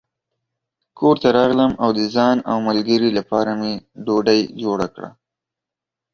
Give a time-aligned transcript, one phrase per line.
[0.99, 3.73] کور ته راغلم او د ځان او ملګري لپاره مې
[4.05, 5.09] ډوډۍ جوړه کړه.